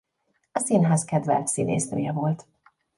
A 0.51 0.59
színház 0.59 1.03
kedvelt 1.05 1.47
színésznője 1.47 2.11
volt. 2.11 2.47